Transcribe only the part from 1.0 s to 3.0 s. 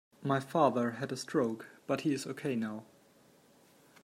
a stroke, but he is ok now.